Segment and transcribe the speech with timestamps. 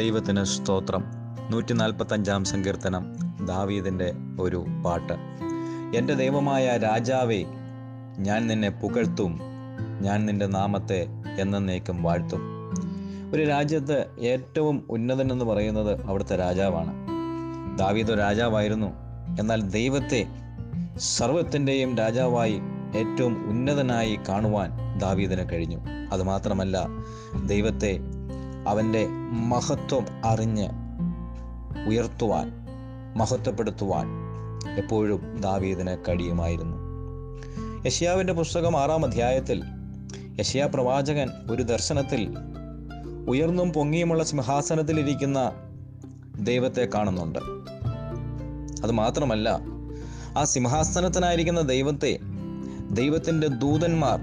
[0.00, 1.04] ദൈവത്തിന് സ്തോത്രം.
[1.50, 3.16] നൂറ്റി നാൽപ്പത്തഞ്ചാം സങ്കീർത്തനം
[3.46, 5.12] ദാവീദിന്റെ ഒരു പാട്ട്.
[5.96, 7.44] എന്റെ ദൈവമായ രാജാവേ
[8.18, 9.40] ഞാൻ നിന്നെ പുകഴ്ത്തും
[10.00, 11.06] ഞാൻ നിന്റെ നാമത്തെ
[11.38, 12.40] എന്നേക്കും വാഴ്ത്തും.
[13.34, 16.92] ഒരു രാജ്യത്ത് ഏറ്റവും ഉന്നതൻ എന്ന് പറയുന്നത് അവിടുത്തെ രാജാവാണ്.
[17.78, 18.86] ദാവീദ് രാജാവായിരുന്നു.
[19.40, 20.26] എന്നാൽ ദൈവത്തെ
[20.98, 22.60] സർവത്തിന്റെയും രാജാവായി
[22.96, 25.78] ഏറ്റവും ഉന്നതനായി കാണുവാൻ ദാവീദിന് കഴിഞ്ഞു.
[26.12, 26.86] അതുമാത്രമല്ല
[27.46, 28.00] ദൈവത്തെ
[28.68, 30.68] അവന്റെ മഹത്വം അറിഞ്ഞ്
[31.88, 32.52] ഉയർത്തുവാൻ
[33.16, 34.06] മഹത്വപ്പെടുത്തുവാൻ
[34.78, 36.76] എപ്പോഴും ദാവീദിന് കഴിയുമായിരുന്നു.
[37.86, 39.62] യഷ്യാവിന്റെ പുസ്തകം ആറാം അധ്യായത്തിൽ
[40.40, 42.34] യഷ്യാ പ്രവാചകൻ ഒരു ദർശനത്തിൽ
[43.28, 45.52] ഉയർന്നും പൊങ്ങിയുമുള്ള സിംഹാസനത്തിലിരിക്കുന്ന
[46.40, 47.38] ദൈവത്തെ കാണുന്നുണ്ട്.
[48.82, 49.60] അത് മാത്രമല്ല
[50.38, 52.18] ആ സിംഹാസനത്തിനായിരിക്കുന്ന ദൈവത്തെ
[52.90, 54.20] ദൈവത്തിന്റെ ദൂതന്മാർ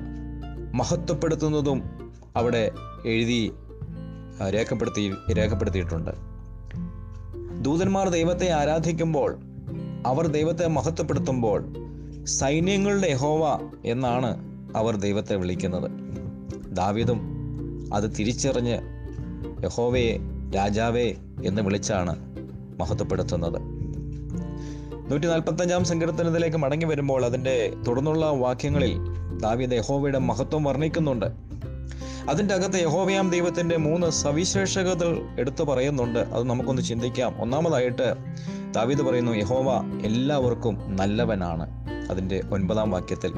[0.74, 1.84] മഹത്വപ്പെടുത്തുന്നതും
[2.36, 2.72] അവിടെ
[3.06, 3.52] എഴുതി
[4.44, 6.12] രേഖപ്പെടുത്തി രേഖപ്പെടുത്തിയിട്ടുണ്ട്.
[7.62, 9.40] ദൂതന്മാർ ദൈവത്തെ ആരാധിക്കുമ്പോൾ
[10.06, 11.66] അവർ ദൈവത്തെ മഹത്വപ്പെടുത്തുമ്പോൾ
[12.24, 14.38] സൈന്യങ്ങളുടെ യഹോവ എന്നാണ്
[14.76, 15.92] അവർ ദൈവത്തെ വിളിക്കുന്നത്.
[16.76, 17.20] ദാവിദും
[17.94, 18.80] അത് തിരിച്ചറിഞ്ഞ്
[19.64, 20.18] യഹോവയെ
[20.56, 21.14] രാജാവേ
[21.46, 22.16] എന്ന് വിളിച്ചാണ്
[22.80, 23.62] മഹത്വപ്പെടുത്തുന്നത്.
[25.12, 28.98] നൂറ്റി നാൽപ്പത്തഞ്ചാം സങ്കീർത്തനത്തിലേക്ക് മടങ്ങി വരുമ്പോൾ അതിന്റെ തുടർന്നുള്ള വാക്യങ്ങളിൽ
[29.42, 31.47] ദാവീദ് യഹോവയുടെ മഹത്വം വർണിക്കുന്നുണ്ട്.
[32.30, 36.20] അതിന്റെ അകത്ത് യഹോവയാം ദൈവത്തിന്റെ മൂന്ന് സവിശേഷതകൾ എടുത്തു പറയുന്നുണ്ട്.
[36.20, 37.42] അത് നമുക്കൊന്ന് ചിന്തിക്കാം.
[37.42, 38.16] ഒന്നാമതായിട്ട്
[38.72, 41.70] ദാവീദ് പറയുന്നു യഹോവ എല്ലാവർക്കും നല്ലവനാണ്.
[42.10, 43.34] അതിന്റെ ഒൻപതാം വാക്യത്തിൽ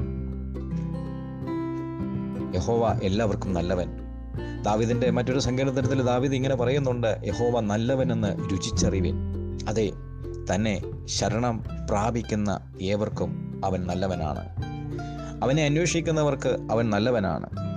[2.55, 3.87] യഹോവ എല്ലാവർക്കും നല്ലവൻ.
[4.61, 9.15] ദാവിദിന്റെ മറ്റൊരു സങ്കീർത്തനത്തിൽ ദാവിദ് ഇങ്ങനെ പറയുന്നുണ്ട് യഹോവ നല്ലവനെന്ന് രുചിച്ചറിവിൻ.
[9.69, 9.91] അതെ
[10.53, 14.49] തന്നെ ശരണം പ്രാപിക്കുന്ന ഏവർക്കും അവൻ നല്ലവനാണ്.
[15.43, 17.68] അവനെ അന്വേഷിക്കുന്നവർക്ക് അവൻ നല്ലവനാണ്.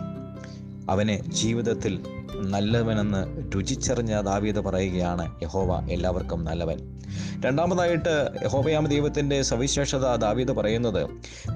[0.89, 2.03] അവനെ ജീവിതത്തിൽ
[2.35, 7.01] നല്ലവനെന്ന് രുചിച്ചറിഞ്ഞ ദാവീദ് പറയുകയാണ് യഹോവ എല്ലാവർക്കും നല്ലവൻ.
[7.41, 11.07] രണ്ടാമതായിട്ട് യഹോവയാമ ദൈവത്തിന്റെ സവിശേഷത ദാവീദ് പറയുന്നത്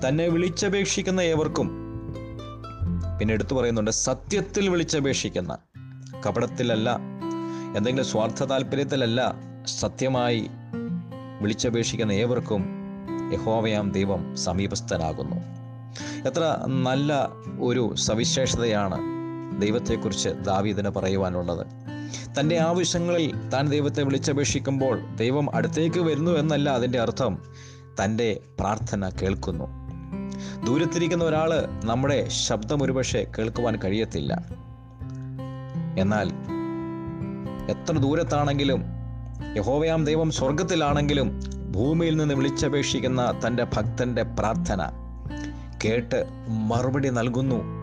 [0.09, 1.87] തന്നെ വിളിച്ചപേക്ഷിക്കുന്ന ഏവർക്കും
[3.19, 5.59] പിന്നെ എടുത്തു പറയുന്നുണ്ട് സത്യത്തിൽ വിളിച്ചപേക്ഷിക്കുന്ന
[6.27, 6.99] കപടത്തിലല്ല
[7.77, 9.34] എന്തെങ്കിലും സ്വാർത്ഥ താല്പര്യത്തിലല്ല
[9.67, 10.50] സത്യമായി
[11.41, 12.67] വിളിച്ചപേക്ഷിക്കുന്ന ഏവർക്കും
[13.33, 15.37] യഹോവയാം ദൈവം സമീപസ്ഥനാകുന്നു.
[16.29, 17.29] എത്ര നല്ല
[17.61, 19.16] ഒരു സവിശേഷതയാണ്
[19.59, 21.67] ദൈവത്തെക്കുറിച്ച് ദാവീദിന് പറയുവാനുള്ളത്.
[22.41, 27.39] തന്റെ ആവശ്യങ്ങളിൽ താൻ ദൈവത്തെ വിളിച്ചപേക്ഷിക്കുമ്പോൾ ദൈവം അടുത്തേക്ക് വരുന്നു എന്നല്ല അതിന്റെ അർത്ഥം.
[28.05, 29.65] തന്റെ പ്രാർത്ഥന കേൾക്കുന്നു.
[30.67, 34.44] ദൂരത്തിരിക്കുന്ന ഒരാൾ നമ്മുടെ ശബ്ദം ഒരുപക്ഷെ കേൾക്കുവാൻ കഴിയത്തില്ല.
[35.99, 36.28] എന്നാൽ
[37.71, 38.84] എത്ര ദൂരത്താണെങ്കിലും
[39.56, 41.41] യഹോവയാം ദൈവം സ്വർഗത്തിലാണെങ്കിലും
[41.73, 44.83] ഭൂമിയിൽ നിന്ന് വിളിച്ചപേക്ഷിക്കുന്ന തന്റെ ഭക്തന്റെ പ്രാർത്ഥന
[45.84, 47.75] കേട്ട് മറുപടി നൽകുന്നു.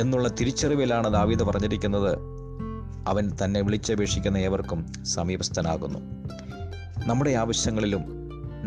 [0.00, 2.18] എന്നുള്ള തിരിച്ചറിവിലാണ് ദാവീദ് പറഞ്ഞിരിക്കുന്നത്.
[3.08, 5.98] അവൻ തന്നെ വിളിച്ചപേക്ഷിക്കുന്ന ഏവർക്കും സമീപസ്ഥനാകുന്നു.
[7.06, 8.04] നമ്മുടെ ആവശ്യങ്ങളിലും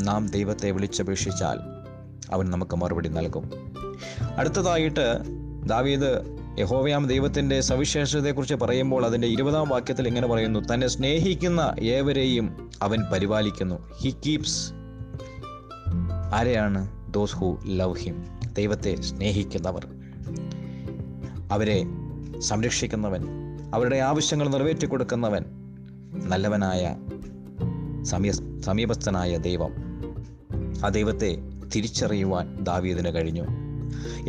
[0.04, 1.60] നാം ദൈവത്തെ വിളിച്ചപേക്ഷിച്ചാൽ
[2.34, 3.52] അവൻ നമുക്ക് മറുപടി നൽകും.
[4.38, 5.18] അടുത്തതായിട്ട്
[5.66, 13.94] ദാവീദ് യഹോവയാം ദൈവത്തിന്റെ സവിശേഷതയെക്കുറിച്ച് പറയുമ്പോൾ അതിന്റെ ഇരുപതാം വാക്യത്തിൽ ഇങ്ങനെ പറയുന്നു തന്നെ സ്നേഹിക്കുന്ന ഏവരെയും അവൻ പരിപാലിക്കുന്നു.
[14.02, 14.72] ഹി കീപ്സ്
[16.34, 17.14] ആരെയാണ്?
[17.14, 19.97] ദോസ് ഹു ലവ് ഹിം ദൈവത്തെ സ്നേഹിക്കുന്നവർ.
[21.52, 21.84] അവരെ
[22.40, 23.28] സംരക്ഷിക്കുന്നവൻ
[23.74, 25.46] അവരുടെ ആവശ്യങ്ങൾ നിറവേറ്റി കൊടുക്കുന്നവൻ
[26.25, 26.96] നല്ലവനായ
[28.03, 29.74] സമീ സമീപസ്ഥനായ ദൈവം.
[30.86, 31.38] ആ ദൈവത്തെ
[31.75, 33.41] തിരിച്ചറിയുവാൻ ദാവീദിന് കഴിഞ്ഞു.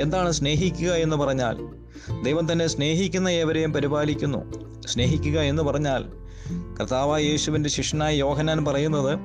[0.03, 1.69] എന്താണ് സ്നേഹിക്കുക എന്ന് പറഞ്ഞാൽ?
[2.23, 4.53] ദൈവം തന്നെ സ്നേഹിക്കുന്ന ഏവരെയും പരിപാലിക്കുന്നു.
[4.87, 6.05] സ്നേഹിക്കുക എന്ന് പറഞ്ഞാൽ
[6.81, 9.19] കർത്താവായ യേശുവിന്റെ ശിഷ്യനായ യോഹനാൻ പറയുന്നത്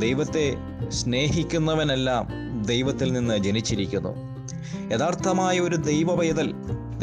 [0.00, 0.56] ദൈവത്തെ
[0.88, 2.28] സ്നേഹിക്കുന്നവനെല്ലാം
[2.66, 4.10] ദൈവത്തിൽ നിന്ന് ജനിച്ചിരിക്കുന്നു.
[4.94, 6.54] യഥാർത്ഥമായ ഒരു ദൈവ പൈതൽ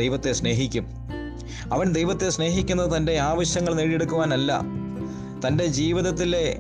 [0.01, 0.87] ദൈവത്തെ സ്നേഹിക്കും.
[1.73, 4.61] അവൻ ദൈവത്തെ സ്നേഹിക്കുന്നത് തന്റെ ആവശ്യങ്ങൾ നേടിയെടുക്കുവാനല്ല.
[5.47, 6.59] തന്റെ ജീവിതത്തിലെ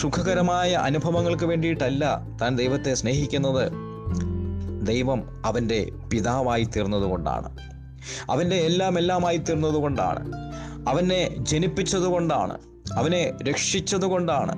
[0.00, 3.72] സുഖകരമായ അനുഭവങ്ങൾക്ക് വേണ്ടിയിട്ടല്ല താൻ ദൈവത്തെ സ്നേഹിക്കുന്നത്.
[4.86, 7.58] ദൈവം അവന്റെ പിതാവായി തീർന്നതുകൊണ്ടാണ്.
[8.30, 10.32] അവന്റെ എല്ലാം എല്ലാമായി തീർന്നതുകൊണ്ടാണ്.
[10.88, 12.58] അവനെ ജനിപ്പിച്ചതുകൊണ്ടാണ്.
[12.94, 14.52] അവനെ രക്ഷിച്ചതുകൊണ്ടാണ്.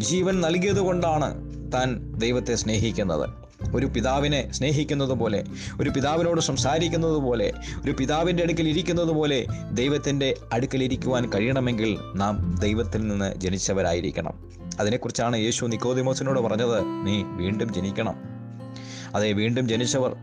[0.00, 3.43] ജീവൻ നൽകിയതുകൊണ്ടാണ് താൻ ദൈവത്തെ സ്നേഹിക്കുന്നത്.
[3.74, 5.44] ഒരു പിതാവിനെ സ്നേഹിക്കുന്നത് പോലെ
[5.80, 7.52] ഒരു പിതാവിനോട് സംസാരിക്കുന്നത് പോലെ
[7.84, 14.50] ഒരു പിതാവിന്റെ അടുക്കൽ ഇരിക്കുന്നത് പോലെ ദൈവത്തിന്റെ അടുക്കൽ ഇരിക്കുവാൻ കഴിയണമെങ്കിൽ നാം ദൈവത്തിൽ നിന്ന് ജനിച്ചവരായിരിക്കണം.
[14.80, 18.14] അതിനെക്കുറിച്ചാണ് യേശു നിക്കോദിമോസിനോട് പറഞ്ഞത് നീ വീണ്ടും ജനിക്കണം.
[19.14, 20.16] അതെ വീണ്ടും ജനിച്ചവർ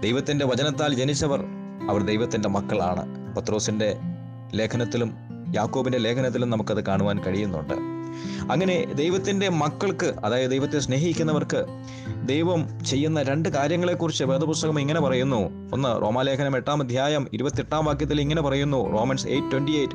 [0.00, 1.44] ദൈവത്തിന്റെ വചനത്താൽ ജനിച്ചവർ
[1.90, 3.34] അവർ ദൈവത്തിന്റെ മക്കളാണ്.
[3.36, 3.96] പത്രോസിന്റെ
[4.54, 5.14] ലേഖനത്തിലും
[5.54, 7.89] യാക്കോബിന്റെ ലേഖനത്തിലും നമുക്കത് കാണുവാൻ കഴിയുന്നുണ്ട്.
[8.50, 11.66] അങ്ങനെ ദൈവത്തിന്റെ മക്കൾക്ക് അതായത് ദൈവത്തെ സ്നേഹിക്കുന്നവർക്ക്
[12.24, 15.70] ദൈവം ചെയ്യുന്ന രണ്ട് കാര്യങ്ങളെക്കുറിച്ച് വേദപുസ്തകം ഇങ്ങനെ പറയുന്നു.
[15.72, 18.90] ഒന്ന് റോമാലേഖനം എട്ടാം അധ്യായം ഇരുപത്തെട്ടാം വാക്യത്തിൽ ഇങ്ങനെ പറയുന്നു.
[18.90, 19.94] റോമൻസ് എയ്റ്റ് ട്വന്റി എയ്റ്റ്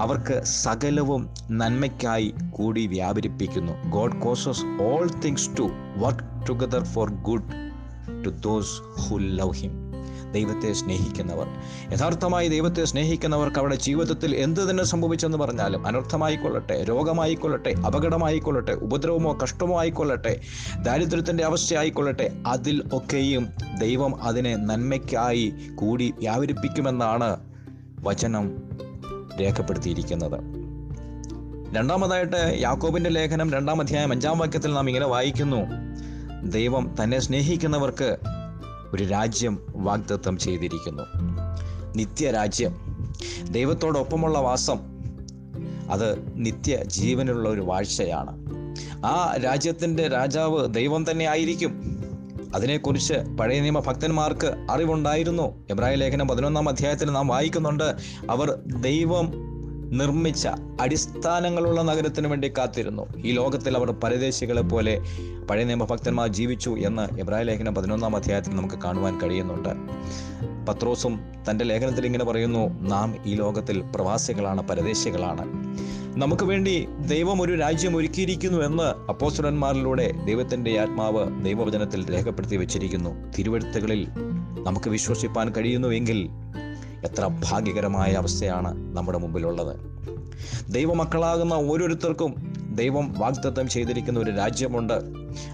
[0.00, 3.90] അവർക്ക് സകലവും നന്മയ്ക്കായി കൂടി വ്യാപരിപ്പിക്കുന്നു.
[3.90, 7.66] God causes all things to work together for good
[8.24, 9.85] to those who love him
[10.36, 11.46] ദൈവത്തെ സ്നേഹിക്കുന്നവർ.
[11.92, 20.40] യഥാർത്ഥമായി ദൈവത്തെ സ്നേഹിക്കുന്നവർക്ക് അവരുടെ ജീവിതത്തിൽ എന്ത് തന്നെ സംഭവിച്ചെന്ന് പറഞ്ഞാലും അനർത്ഥമായിക്കൊള്ളട്ടെ രോഗമായിക്കൊള്ളട്ടെ അപകടമായിക്കൊള്ളട്ടെ ഉപദ്രവമോ കഷ്ടമോ ആയിക്കൊള്ളട്ടെ
[20.82, 23.48] ദാരിദ്ര്യത്തിന്റെ അവസ്ഥയായിക്കൊള്ളട്ടെ അതിൽ ഒക്കെയും
[23.80, 25.44] ദൈവം അതിനെ നന്മയ്ക്കായി
[25.74, 27.30] കൂടി വ്യാപരിപ്പിക്കുമെന്നാണ്
[28.00, 28.44] വചനം
[29.40, 30.38] രേഖപ്പെടുത്തിയിരിക്കുന്നത്.
[31.76, 35.60] രണ്ടാമതായിട്ട് യാക്കോബിന്റെ ലേഖനം രണ്ടാം അധ്യായം അഞ്ചാം വാക്യത്തിൽ നാം ഇങ്ങനെ വായിക്കുന്നു.
[36.50, 38.10] ദൈവം തന്നെ സ്നേഹിക്കുന്നവർക്ക്
[38.94, 41.02] ഒരു രാജ്യം വാഗ്ദത്തം ചെയ്തിരിക്കുന്നു.
[41.96, 42.74] നിത്യരാജ്യം.
[43.50, 44.78] ദൈവത്തോടൊപ്പമുള്ള വാസം
[45.90, 48.46] അത് നിത്യ ജീവനുള്ള ഒരു വാഴ്ചയാണ്.
[49.06, 51.96] ആ രാജ്യത്തിന്റെ രാജാവ് ദൈവം തന്നെ ആയിരിക്കും.
[52.54, 55.66] അതിനെക്കുറിച്ച് പഴയ നിയമ ഭക്തന്മാർക്ക് അറിവുണ്ടായിരുന്നു.
[55.70, 57.96] എബ്രാഹിം ലേഖനം പതിനൊന്നാം അധ്യായത്തിൽ നാം വായിക്കുന്നുണ്ട്
[58.30, 59.45] അവർ ദൈവം
[59.92, 60.48] നിർമ്മിച്ച
[60.80, 63.06] അടിസ്ഥാനങ്ങളുള്ള നഗരത്തിനു വേണ്ടി കാത്തിരുന്നു.
[63.16, 65.02] ഈ ലോകത്തിൽ അവർ പരദേശികളെ പോലെ
[65.50, 69.68] പഴയ നിയമഭക്തന്മാർ ജീവിച്ചു എന്ന് ഇബ്രാഹിം ലേഖനം പതിനൊന്നാം അധ്യായത്തിൽ നമുക്ക് കാണുവാൻ കഴിയുന്നുണ്ട്.
[70.70, 75.44] പത്രോസും തന്റെ ലേഖനത്തിൽ ഇങ്ങനെ പറയുന്നു നാം ഈ ലോകത്തിൽ പ്രവാസികളാണ് പരദേശികളാണ്.
[76.18, 83.32] നമുക്ക് വേണ്ടി ദൈവം ഒരു രാജ്യം ഒരുക്കിയിരിക്കുന്നു എന്ന് അപ്പോസ്തലന്മാരിലൂടെ ദൈവത്തിന്റെ ആത്മാവ് ദൈവവചനത്തിൽ രേഖപ്പെടുത്തി വെച്ചിരിക്കുന്നു.
[83.38, 84.08] തിരുവഴുത്തുകളിൽ
[84.64, 86.28] നമുക്ക് വിശ്വസിപ്പാൻ കഴിയുന്നുവെങ്കിൽ
[87.04, 89.96] എത്ര ഭാഗ്യകരമായ അവസ്ഥയാണ് നമ്മുടെ മുമ്പിലുള്ളത്.
[90.68, 94.94] ദൈവമക്കളാകുന്ന ഓരോരുത്തർക്കും ദൈവം വാഗ്ദത്തം ചെയ്തിരിക്കുന്ന ഒരു രാജ്യമുണ്ട്.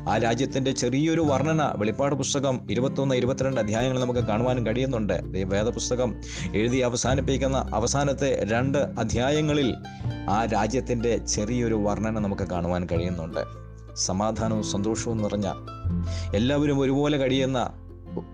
[0.08, 5.12] ആ രാജ്യത്തിന്റെ ചെറിയൊരു വർണന വെളിപ്പാട് പുസ്തകം ഇരുപത്തൊന്ന് ഇരുപത്തിരണ്ട് അധ്യായങ്ങൾ നമുക്ക് കാണുവാനും കഴിയുന്നുണ്ട്.
[5.44, 6.14] വേദപുസ്തകം
[6.54, 9.74] എഴുതി അവസാനിപ്പിക്കുന്ന അവസാനത്തെ രണ്ട് അധ്യായങ്ങളിൽ
[10.30, 13.40] ആ രാജ്യത്തിന്റെ ചെറിയൊരു വർണന നമുക്ക് കാണുവാൻ കഴിയുന്നുണ്ട്.
[13.94, 15.52] സമാധാനവും സന്തോഷവും നിറഞ്ഞ
[16.34, 17.70] എല്ലാവരും ഒരുപോലെ കഴിയുന്ന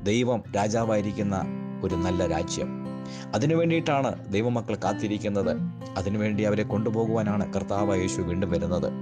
[0.02, 1.43] ദൈവം രാജാവായിരിക്കുന്ന
[1.84, 2.88] ഒരു നല്ല രാജ്യം.
[3.34, 5.56] അതിനു വേണ്ടിയിട്ടാണ് ദൈവമക്കൾ കാത്തിരിക്കുന്നത്.
[5.96, 8.93] അതിനുവേണ്ടി അവരെ കൊണ്ടുപോകുവാനാണ് കർത്താവ് യേശു വീണ്ടും വരുന്നത്.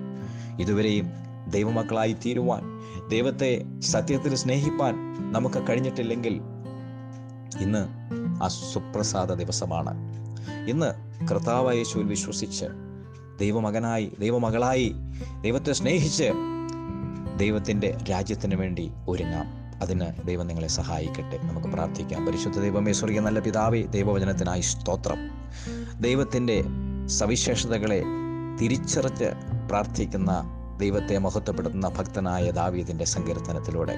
[0.60, 1.06] ഇതുവരെയും
[1.50, 2.62] ദൈവമക്കളായി തീരുവാൻ
[3.08, 4.94] ദൈവത്തെ സത്യത്തിൽ സ്നേഹിപ്പാൻ
[5.32, 6.40] നമുക്ക് കഴിഞ്ഞിട്ടില്ലെങ്കിൽ
[7.60, 7.88] ഇന്ന്
[8.44, 9.94] ആ സുപ്രസാദ ദിവസമാണ്.
[10.68, 10.92] ഇന്ന്
[11.28, 12.66] കർത്താവ് യേശുവിൽ വിശ്വസിച്ച്
[13.40, 14.94] ദൈവമകനായി ദൈവമകളായി
[15.40, 16.32] ദൈവത്തെ സ്നേഹിച്ച്
[17.36, 19.65] ദൈവത്തിന്റെ രാജ്യത്തിന് വേണ്ടി ഒരുങ്ങാം.
[19.82, 21.38] അതിന് ദൈവം നിങ്ങളെ സഹായിക്കട്ടെ.
[21.42, 22.26] നമുക്ക് പ്രാർത്ഥിക്കാം.
[22.26, 25.30] പരിശുദ്ധ ദൈവമേ സ്വർഗീയ നല്ല പിതാവേ ദൈവവചനത്തിനായി സ്തോത്രം.
[26.00, 26.64] ദൈവത്തിന്റെ
[27.06, 28.02] സവിശേഷതകളെ
[28.60, 29.24] തിരിച്ചറിച്ച്
[29.68, 30.44] പ്രാർത്ഥിക്കുന്ന
[30.76, 33.96] ദൈവത്തെ മഹത്വപ്പെടുത്തുന്ന ഭക്തനായ ദാവീദിന്റെ സങ്കീർത്തനത്തിലൂടെ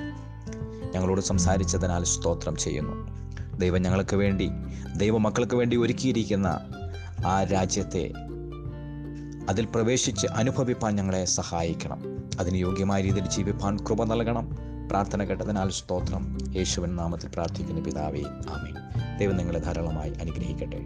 [0.95, 3.09] ഞങ്ങളോട് സംസാരിച്ചതിനാൽ സ്തോത്രം ചെയ്യുന്നു.
[3.57, 4.51] ദൈവം ഞങ്ങൾക്ക് വേണ്ടി
[4.97, 6.47] ദൈവമക്കൾക്ക് വേണ്ടി ഒരുക്കിയിരിക്കുന്ന
[7.27, 8.13] ആ രാജ്യത്തെ
[9.49, 12.03] അതിൽ പ്രവേശിച്ച് അനുഭവിപ്പാൻ ഞങ്ങളെ സഹായിക്കണം.
[12.41, 14.68] അതിന് യോഗ്യമായ രീതിയിൽ ജീവിപ്പാൻ കൃപ നൽകണം.
[14.91, 16.39] പ്രാർത്ഥന കേട്ടതിനാൽ സ്തോത്രം.
[16.57, 18.23] യേശുവൻ നാമത്തിൽ പ്രാർത്ഥിക്കുന്ന പിതാവേ.
[18.23, 18.73] ആമേ
[19.19, 20.81] ദൈവം നിങ്ങളെ ധാരാളമായി അനുഗ്രഹിക്കട്ടെ.